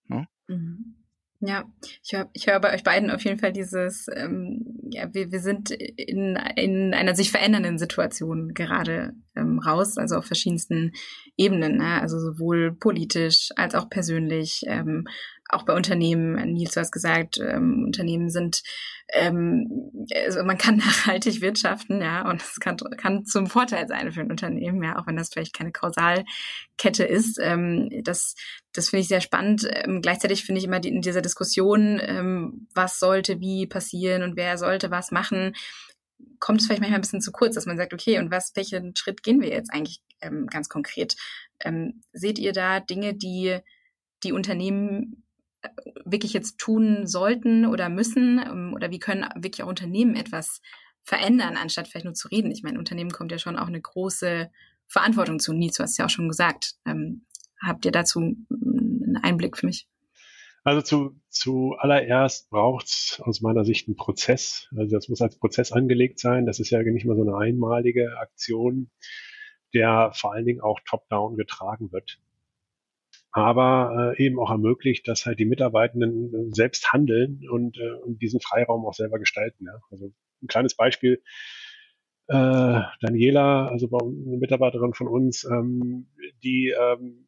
[0.05, 0.27] Ne?
[0.47, 1.00] Mhm.
[1.43, 1.63] Ja,
[2.03, 5.39] ich höre ich hör bei euch beiden auf jeden Fall dieses, ähm, ja, wir, wir
[5.39, 10.91] sind in, in einer sich verändernden Situation gerade ähm, raus, also auf verschiedensten
[11.37, 11.99] Ebenen, ne?
[11.99, 15.07] also sowohl politisch als auch persönlich, ähm,
[15.51, 18.63] auch bei Unternehmen, Nils, du hast gesagt, ähm, Unternehmen sind,
[19.13, 24.21] ähm, also man kann nachhaltig wirtschaften, ja, und es kann, kann zum Vorteil sein für
[24.21, 27.39] ein Unternehmen, ja, auch wenn das vielleicht keine Kausalkette ist.
[27.41, 28.35] Ähm, das
[28.73, 29.67] das finde ich sehr spannend.
[29.69, 34.35] Ähm, gleichzeitig finde ich immer die, in dieser Diskussion, ähm, was sollte wie passieren und
[34.35, 35.53] wer sollte was machen,
[36.39, 38.95] kommt es vielleicht manchmal ein bisschen zu kurz, dass man sagt, okay, und was, welchen
[38.95, 41.15] Schritt gehen wir jetzt eigentlich ähm, ganz konkret?
[41.59, 43.59] Ähm, seht ihr da Dinge, die
[44.23, 45.23] die Unternehmen
[46.05, 48.39] wirklich jetzt tun sollten oder müssen?
[48.39, 50.61] Ähm, oder wie können wirklich auch Unternehmen etwas
[51.03, 52.51] verändern, anstatt vielleicht nur zu reden?
[52.51, 54.51] Ich meine, Unternehmen kommt ja schon auch eine große
[54.87, 55.53] Verantwortung zu.
[55.53, 56.75] Nils, du hast ja auch schon gesagt.
[56.85, 57.25] Ähm,
[57.61, 59.87] habt ihr dazu einen Einblick für mich?
[60.63, 64.67] Also zu, zu allererst braucht es aus meiner Sicht einen Prozess.
[64.75, 66.45] Also das muss als Prozess angelegt sein.
[66.45, 68.91] Das ist ja nicht mal so eine einmalige Aktion,
[69.73, 72.19] der vor allen Dingen auch top-down getragen wird
[73.31, 78.21] aber äh, eben auch ermöglicht, dass halt die Mitarbeitenden äh, selbst handeln und, äh, und
[78.21, 79.65] diesen Freiraum auch selber gestalten.
[79.65, 79.79] Ja.
[79.89, 81.21] Also ein kleines Beispiel.
[82.27, 86.07] Äh, Daniela, also eine Mitarbeiterin von uns, ähm,
[86.43, 87.27] die ähm,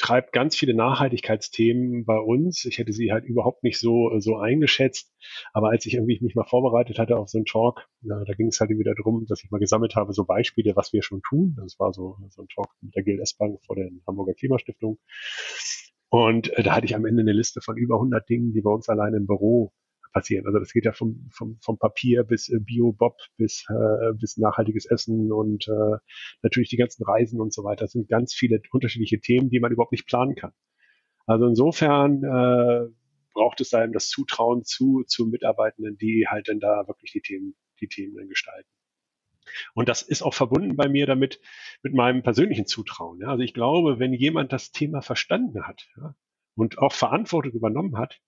[0.00, 2.64] treibt ganz viele Nachhaltigkeitsthemen bei uns.
[2.64, 5.12] Ich hätte sie halt überhaupt nicht so, so eingeschätzt.
[5.52, 8.48] Aber als ich irgendwie mich mal vorbereitet hatte auf so einen Talk, na, da ging
[8.48, 11.56] es halt wieder darum, dass ich mal gesammelt habe, so Beispiele, was wir schon tun.
[11.60, 14.98] Das war so, so ein Talk mit der GLS Bank vor der Hamburger Klimastiftung.
[16.08, 18.70] Und äh, da hatte ich am Ende eine Liste von über 100 Dingen, die bei
[18.70, 19.72] uns alleine im Büro
[20.12, 20.46] passieren.
[20.46, 24.86] Also das geht ja vom, vom, vom Papier bis äh, Bio-Bob bis, äh, bis nachhaltiges
[24.86, 25.98] Essen und äh,
[26.42, 27.84] natürlich die ganzen Reisen und so weiter.
[27.84, 30.52] Das sind ganz viele unterschiedliche Themen, die man überhaupt nicht planen kann.
[31.26, 32.92] Also insofern äh,
[33.34, 37.20] braucht es da eben das Zutrauen zu, zu Mitarbeitenden, die halt dann da wirklich die
[37.20, 38.68] Themen, die Themen dann gestalten.
[39.74, 41.40] Und das ist auch verbunden bei mir damit,
[41.82, 43.20] mit meinem persönlichen Zutrauen.
[43.20, 43.28] Ja.
[43.28, 46.14] Also ich glaube, wenn jemand das Thema verstanden hat ja,
[46.54, 48.20] und auch Verantwortung übernommen hat,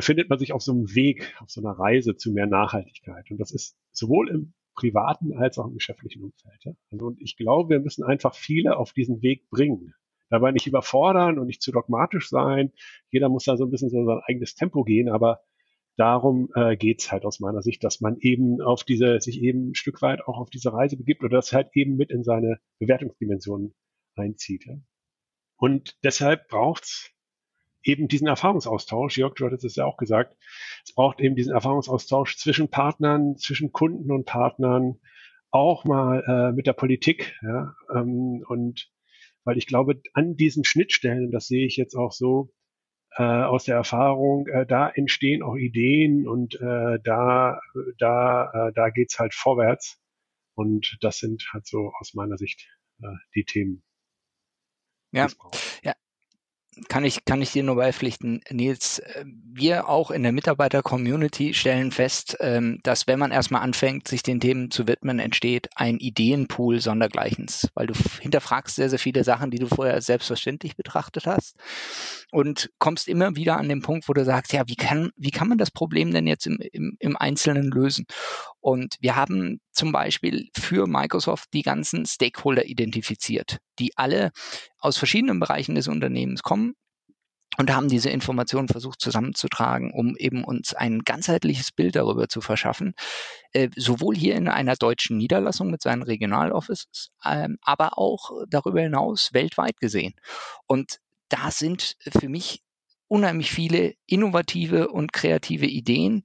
[0.00, 3.30] befindet man sich auf so einem Weg, auf so einer Reise zu mehr Nachhaltigkeit.
[3.30, 6.64] Und das ist sowohl im privaten als auch im geschäftlichen Umfeld.
[6.64, 6.72] Ja?
[6.90, 9.92] Also, und ich glaube, wir müssen einfach viele auf diesen Weg bringen,
[10.30, 12.72] dabei nicht überfordern und nicht zu dogmatisch sein.
[13.10, 15.42] Jeder muss da so ein bisschen so sein eigenes Tempo gehen, aber
[15.98, 19.74] darum äh, geht halt aus meiner Sicht, dass man eben auf diese, sich eben ein
[19.74, 23.74] Stück weit auch auf diese Reise begibt oder das halt eben mit in seine Bewertungsdimensionen
[24.14, 24.64] einzieht.
[24.64, 24.78] Ja.
[25.58, 27.12] Und deshalb braucht's
[27.82, 29.18] eben diesen Erfahrungsaustausch.
[29.18, 30.36] Jörg, du hattest es ja auch gesagt.
[30.84, 35.00] Es braucht eben diesen Erfahrungsaustausch zwischen Partnern, zwischen Kunden und Partnern,
[35.50, 37.36] auch mal äh, mit der Politik.
[37.42, 38.90] Ja, ähm, und
[39.44, 42.52] weil ich glaube, an diesen Schnittstellen, das sehe ich jetzt auch so
[43.16, 47.60] äh, aus der Erfahrung, äh, da entstehen auch Ideen und äh, da,
[47.98, 50.00] da, äh, da geht's halt vorwärts.
[50.54, 52.68] Und das sind halt so aus meiner Sicht
[53.02, 53.82] äh, die Themen.
[55.12, 55.26] Ja,
[55.82, 55.94] ja,
[56.88, 58.98] kann ich, kann ich dir nur beipflichten, Nils.
[59.00, 64.22] Äh, wir auch in der Mitarbeiter-Community stellen fest, ähm, dass wenn man erstmal anfängt, sich
[64.22, 69.50] den Themen zu widmen, entsteht ein Ideenpool sondergleichens, weil du hinterfragst sehr, sehr viele Sachen,
[69.50, 71.56] die du vorher selbstverständlich betrachtet hast
[72.30, 75.48] und kommst immer wieder an den Punkt, wo du sagst, ja, wie kann, wie kann
[75.48, 78.06] man das Problem denn jetzt im, im, im Einzelnen lösen?
[78.60, 84.30] Und wir haben zum Beispiel für Microsoft die ganzen Stakeholder identifiziert, die alle
[84.78, 86.74] aus verschiedenen Bereichen des Unternehmens kommen
[87.58, 92.94] und haben diese Informationen versucht zusammenzutragen, um eben uns ein ganzheitliches Bild darüber zu verschaffen,
[93.52, 99.30] äh, sowohl hier in einer deutschen Niederlassung mit seinen Regionaloffices, ähm, aber auch darüber hinaus
[99.32, 100.14] weltweit gesehen.
[100.66, 102.62] Und da sind für mich
[103.08, 106.22] unheimlich viele innovative und kreative Ideen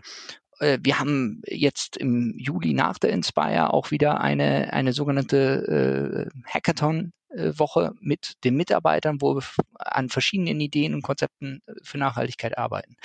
[0.59, 7.93] wir haben jetzt im Juli nach der Inspire auch wieder eine, eine sogenannte äh, Hackathon-Woche
[7.99, 9.43] mit den Mitarbeitern, wo wir
[9.77, 12.95] an verschiedenen Ideen und Konzepten äh, für Nachhaltigkeit arbeiten.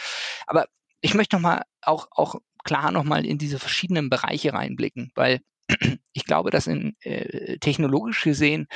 [0.46, 0.66] Aber
[1.00, 5.40] ich möchte nochmal auch, auch klar nochmal in diese verschiedenen Bereiche reinblicken, weil
[6.12, 8.68] ich glaube, dass in äh, technologisch gesehen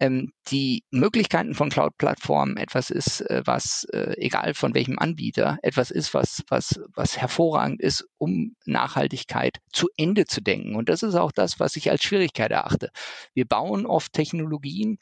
[0.00, 5.90] ähm, die Möglichkeiten von Cloud-Plattformen etwas ist, äh, was, äh, egal von welchem Anbieter, etwas
[5.90, 10.76] ist, was, was, was hervorragend ist, um Nachhaltigkeit zu Ende zu denken.
[10.76, 12.90] Und das ist auch das, was ich als Schwierigkeit erachte.
[13.34, 14.98] Wir bauen oft Technologien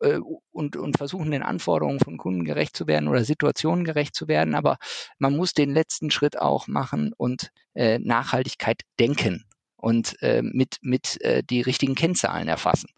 [0.00, 0.18] äh,
[0.50, 4.54] und, und versuchen den Anforderungen von Kunden gerecht zu werden oder Situationen gerecht zu werden,
[4.54, 4.78] aber
[5.18, 9.44] man muss den letzten Schritt auch machen und äh, Nachhaltigkeit denken
[9.76, 12.88] und äh, mit, mit äh, die richtigen Kennzahlen erfassen.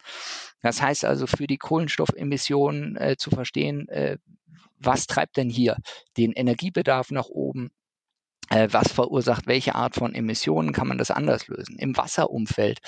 [0.63, 4.17] Das heißt also für die Kohlenstoffemissionen äh, zu verstehen, äh,
[4.79, 5.77] was treibt denn hier
[6.17, 7.69] den Energiebedarf nach oben,
[8.49, 11.77] äh, was verursacht welche Art von Emissionen, kann man das anders lösen.
[11.77, 12.79] Im Wasserumfeld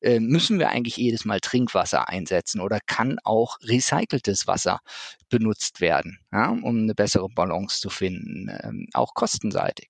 [0.00, 4.80] äh, müssen wir eigentlich jedes Mal Trinkwasser einsetzen oder kann auch recyceltes Wasser
[5.28, 9.88] benutzt werden, ja, um eine bessere Balance zu finden, ähm, auch kostenseitig.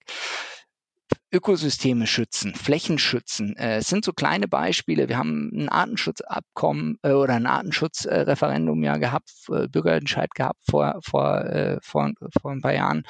[1.32, 3.56] Ökosysteme schützen, Flächen schützen.
[3.56, 5.08] Äh, es sind so kleine Beispiele.
[5.08, 11.80] Wir haben ein Artenschutzabkommen äh, oder ein Artenschutzreferendum ja gehabt, äh, Bürgerentscheid gehabt vor, vor,
[11.82, 13.04] vor, vor ein paar Jahren.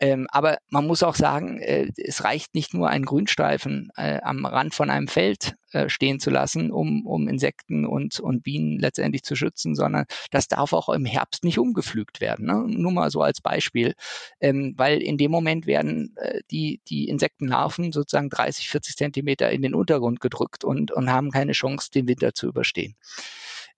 [0.00, 4.46] Ähm, aber man muss auch sagen, äh, es reicht nicht nur einen Grünstreifen äh, am
[4.46, 9.22] Rand von einem Feld äh, stehen zu lassen, um, um Insekten und, und Bienen letztendlich
[9.24, 12.46] zu schützen, sondern das darf auch im Herbst nicht umgepflügt werden.
[12.46, 12.64] Ne?
[12.66, 13.92] Nur mal so als Beispiel,
[14.40, 19.60] ähm, weil in dem Moment werden äh, die, die Insektenlarven sozusagen 30, 40 Zentimeter in
[19.60, 22.96] den Untergrund gedrückt und, und haben keine Chance, den Winter zu überstehen.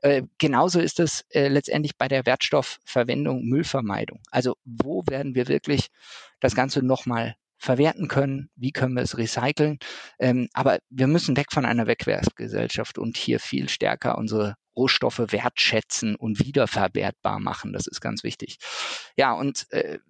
[0.03, 4.21] Äh, genauso ist es äh, letztendlich bei der Wertstoffverwendung, Müllvermeidung.
[4.31, 5.89] Also wo werden wir wirklich
[6.41, 9.79] das Ganze nochmal verwerten können, wie können wir es recyceln.
[10.19, 16.17] Ähm, aber wir müssen weg von einer Wegwerfgesellschaft und hier viel stärker unsere Rohstoffe wertschätzen
[16.17, 17.73] und wiederverwertbar machen.
[17.73, 18.59] Das ist ganz wichtig.
[19.17, 20.01] Ja, und äh,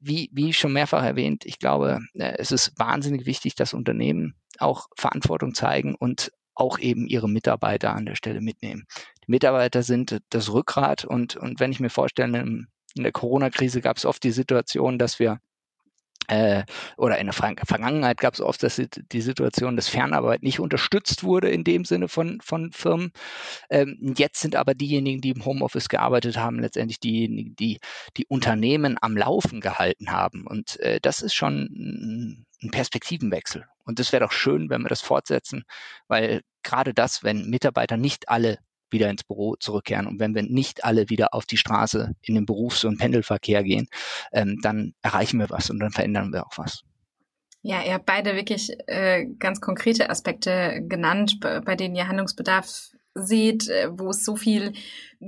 [0.00, 4.88] wie, wie schon mehrfach erwähnt, ich glaube, äh, es ist wahnsinnig wichtig, dass Unternehmen auch
[4.96, 8.86] Verantwortung zeigen und auch eben ihre Mitarbeiter an der Stelle mitnehmen.
[9.26, 13.96] Die Mitarbeiter sind das Rückgrat und, und wenn ich mir vorstelle, in der Corona-Krise gab
[13.96, 15.38] es oft die Situation, dass wir
[16.28, 16.64] äh,
[16.96, 21.48] oder in der Vergangenheit gab es oft dass die Situation, dass Fernarbeit nicht unterstützt wurde
[21.48, 23.12] in dem Sinne von, von Firmen.
[23.70, 27.78] Ähm, jetzt sind aber diejenigen, die im Homeoffice gearbeitet haben, letztendlich diejenigen, die
[28.16, 30.46] die Unternehmen am Laufen gehalten haben.
[30.46, 33.64] Und äh, das ist schon ein Perspektivenwechsel.
[33.88, 35.64] Und es wäre doch schön, wenn wir das fortsetzen,
[36.08, 38.58] weil gerade das, wenn Mitarbeiter nicht alle
[38.90, 42.44] wieder ins Büro zurückkehren und wenn wir nicht alle wieder auf die Straße in den
[42.44, 43.88] Berufs- und Pendelverkehr gehen,
[44.32, 46.82] ähm, dann erreichen wir was und dann verändern wir auch was.
[47.62, 53.68] Ja, ihr habt beide wirklich äh, ganz konkrete Aspekte genannt, bei denen ihr Handlungsbedarf seht,
[53.68, 54.72] äh, wo es so viel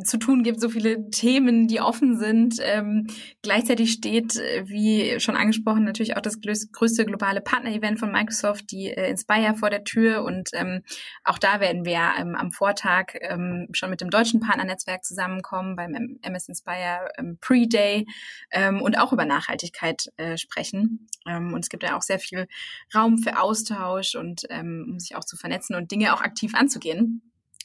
[0.05, 2.57] zu tun gibt, so viele Themen, die offen sind.
[2.61, 3.09] Ähm,
[3.43, 8.89] gleichzeitig steht, äh, wie schon angesprochen, natürlich auch das größte globale Partner-Event von Microsoft, die
[8.89, 10.23] äh, Inspire vor der Tür.
[10.23, 10.83] Und ähm,
[11.25, 16.19] auch da werden wir ähm, am Vortag ähm, schon mit dem deutschen Partnernetzwerk zusammenkommen beim
[16.23, 18.07] MS Inspire ähm, Pre-Day
[18.53, 21.09] ähm, und auch über Nachhaltigkeit äh, sprechen.
[21.27, 22.47] Ähm, und es gibt ja auch sehr viel
[22.95, 27.23] Raum für Austausch und ähm, um sich auch zu vernetzen und Dinge auch aktiv anzugehen.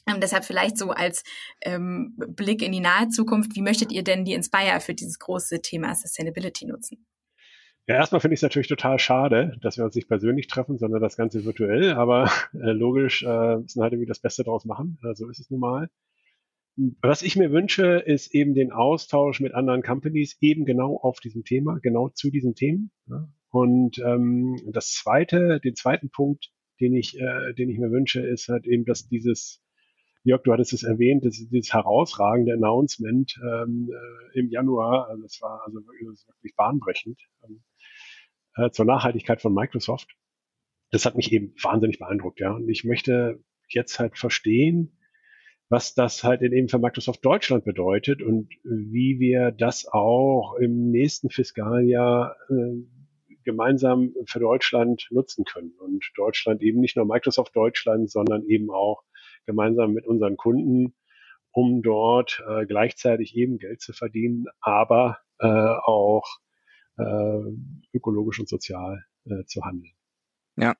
[0.08, 1.24] Ähm, deshalb vielleicht so als
[1.62, 5.60] ähm, Blick in die nahe Zukunft, wie möchtet ihr denn die Inspire für dieses große
[5.62, 7.06] Thema Sustainability nutzen?
[7.88, 11.00] Ja, erstmal finde ich es natürlich total schade, dass wir uns nicht persönlich treffen, sondern
[11.00, 11.92] das Ganze virtuell.
[11.92, 14.98] Aber äh, logisch äh, müssen halt irgendwie das Beste draus machen.
[15.04, 15.88] Äh, so ist es nun mal.
[17.00, 21.44] Was ich mir wünsche, ist eben den Austausch mit anderen Companies eben genau auf diesem
[21.44, 22.90] Thema, genau zu diesen Themen.
[23.08, 23.28] Ja.
[23.50, 28.48] Und ähm, das zweite, den zweiten Punkt, den ich, äh, den ich mir wünsche, ist
[28.48, 29.62] halt eben, dass dieses
[30.26, 35.40] Jörg, du hattest es erwähnt, das, dieses herausragende Announcement ähm, äh, im Januar, also das
[35.40, 37.62] war also wirklich, das wirklich bahnbrechend ähm,
[38.56, 40.16] äh, zur Nachhaltigkeit von Microsoft.
[40.90, 42.52] Das hat mich eben wahnsinnig beeindruckt, ja.
[42.52, 44.98] Und ich möchte jetzt halt verstehen,
[45.68, 51.30] was das halt eben für Microsoft Deutschland bedeutet und wie wir das auch im nächsten
[51.30, 52.82] Fiskaljahr äh,
[53.44, 55.72] gemeinsam für Deutschland nutzen können.
[55.78, 59.04] Und Deutschland eben nicht nur Microsoft Deutschland, sondern eben auch
[59.46, 60.94] gemeinsam mit unseren Kunden,
[61.52, 66.26] um dort äh, gleichzeitig eben Geld zu verdienen, aber äh, auch
[66.98, 69.92] äh, ökologisch und sozial äh, zu handeln.
[70.56, 70.74] Ja.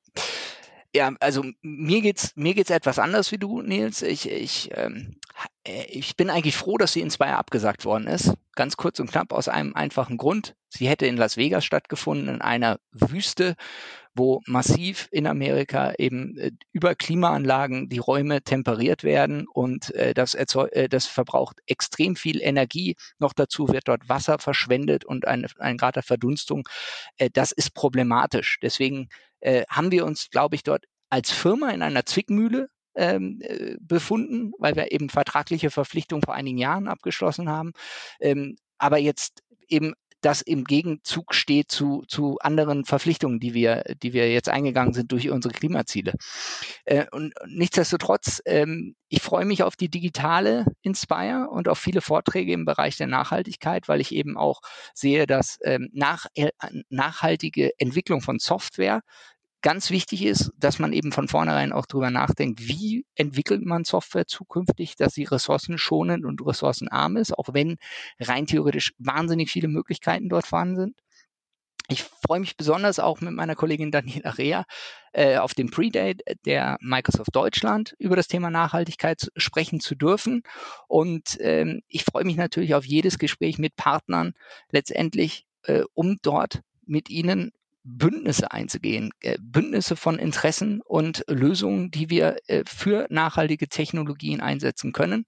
[0.95, 4.01] Ja, also mir geht's mir geht's etwas anders wie du, Nils.
[4.01, 5.17] Ich ich ähm,
[5.65, 8.33] äh, ich bin eigentlich froh, dass sie in zwei abgesagt worden ist.
[8.55, 10.57] Ganz kurz und knapp aus einem einfachen Grund.
[10.71, 13.57] Sie hätte in Las Vegas stattgefunden, in einer Wüste,
[14.17, 20.35] wo massiv in Amerika eben äh, über Klimaanlagen die Räume temperiert werden und äh, das,
[20.35, 22.97] erzeug, äh, das verbraucht extrem viel Energie.
[23.19, 26.67] Noch dazu wird dort Wasser verschwendet und eine, ein Grad der Verdunstung.
[27.19, 28.59] Äh, das ist problematisch.
[28.63, 29.09] Deswegen
[29.41, 34.53] äh, haben wir uns, glaube ich, dort als Firma in einer Zwickmühle ähm, äh, befunden,
[34.59, 37.73] weil wir eben vertragliche Verpflichtungen vor einigen Jahren abgeschlossen haben.
[38.21, 44.13] Ähm, aber jetzt eben das im Gegenzug steht zu, zu anderen Verpflichtungen, die wir, die
[44.13, 46.15] wir jetzt eingegangen sind durch unsere Klimaziele.
[46.85, 52.53] Äh, und nichtsdestotrotz, ähm, ich freue mich auf die digitale Inspire und auf viele Vorträge
[52.53, 54.61] im Bereich der Nachhaltigkeit, weil ich eben auch
[54.95, 56.51] sehe, dass ähm, nach, äh,
[56.89, 59.03] nachhaltige Entwicklung von Software
[59.67, 64.29] ganz wichtig ist, dass man eben von vornherein auch drüber nachdenkt, wie entwickelt man Software
[64.29, 67.77] zukünftig, dass sie ressourcenschonend und ressourcenarm ist, auch wenn
[68.21, 71.01] rein theoretisch wahnsinnig viele Möglichkeiten dort vorhanden sind.
[71.89, 74.65] Ich freue mich besonders auch mit meiner Kollegin Daniela Rea
[75.13, 80.45] äh, auf dem Pre-Date der Microsoft Deutschland über das Thema Nachhaltigkeit sprechen zu dürfen.
[80.87, 84.35] Und ähm, ich freue mich natürlich auf jedes Gespräch mit Partnern
[84.71, 87.51] letztendlich, äh, um dort mit ihnen
[87.87, 94.93] Bündnisse einzugehen, äh, Bündnisse von Interessen und Lösungen, die wir äh, für nachhaltige Technologien einsetzen
[94.93, 95.25] können,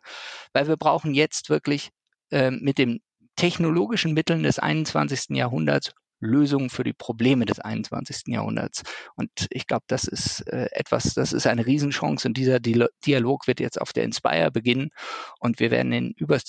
[0.52, 1.90] weil wir brauchen jetzt wirklich
[2.30, 3.00] äh, mit den
[3.36, 5.36] technologischen Mitteln des 21.
[5.36, 8.22] Jahrhunderts Lösungen für die Probleme des 21.
[8.26, 8.82] Jahrhunderts.
[9.14, 13.60] Und ich glaube, das ist äh, etwas, das ist eine Riesenchance und dieser Dialog wird
[13.60, 14.90] jetzt auf der Inspire beginnen
[15.38, 16.40] und wir werden ihn über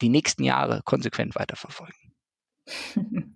[0.00, 1.94] die nächsten Jahre konsequent weiterverfolgen.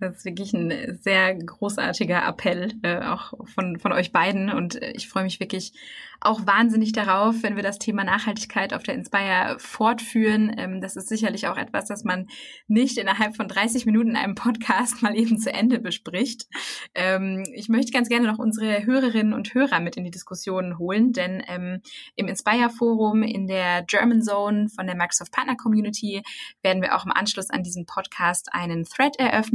[0.00, 4.50] Das ist wirklich ein sehr großartiger Appell, äh, auch von, von euch beiden.
[4.50, 5.72] Und ich freue mich wirklich
[6.20, 10.54] auch wahnsinnig darauf, wenn wir das Thema Nachhaltigkeit auf der Inspire fortführen.
[10.58, 12.26] Ähm, das ist sicherlich auch etwas, das man
[12.66, 16.46] nicht innerhalb von 30 Minuten in einem Podcast mal eben zu Ende bespricht.
[16.94, 21.12] Ähm, ich möchte ganz gerne noch unsere Hörerinnen und Hörer mit in die Diskussion holen,
[21.12, 21.82] denn ähm,
[22.16, 26.22] im Inspire Forum in der German Zone von der Microsoft Partner Community
[26.62, 29.47] werden wir auch im Anschluss an diesen Podcast einen Thread eröffnen,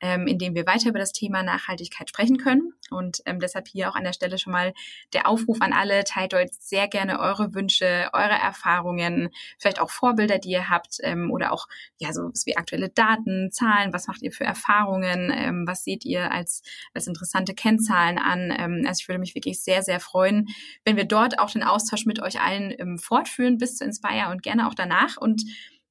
[0.00, 2.72] ähm, in dem wir weiter über das Thema Nachhaltigkeit sprechen können.
[2.90, 4.72] Und ähm, deshalb hier auch an der Stelle schon mal
[5.12, 10.38] der Aufruf an alle, teilt euch sehr gerne eure Wünsche, eure Erfahrungen, vielleicht auch Vorbilder,
[10.38, 11.66] die ihr habt ähm, oder auch
[11.98, 16.30] ja so wie aktuelle Daten, Zahlen, was macht ihr für Erfahrungen, ähm, was seht ihr
[16.32, 16.62] als,
[16.94, 18.52] als interessante Kennzahlen an.
[18.56, 20.48] Ähm, also ich würde mich wirklich sehr, sehr freuen,
[20.84, 24.42] wenn wir dort auch den Austausch mit euch allen ähm, fortführen bis zu Inspire und
[24.42, 25.16] gerne auch danach.
[25.16, 25.42] Und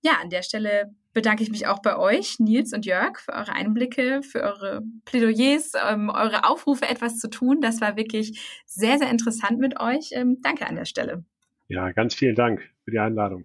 [0.02, 3.52] ja, an der Stelle bedanke ich mich auch bei euch, Nils und Jörg, für eure
[3.52, 7.60] Einblicke, für eure Plädoyers, ähm, eure Aufrufe, etwas zu tun.
[7.60, 10.12] Das war wirklich sehr, sehr interessant mit euch.
[10.14, 11.26] Ähm, danke an der Stelle.
[11.68, 13.44] Ja, ganz vielen Dank für die Einladung.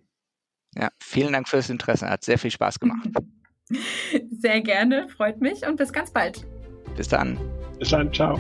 [0.77, 2.09] Ja, vielen Dank fürs Interesse.
[2.09, 3.09] Hat sehr viel Spaß gemacht.
[4.31, 6.47] Sehr gerne, freut mich und bis ganz bald.
[6.99, 7.41] Bis dann.
[7.79, 8.39] Bis dann, ciao.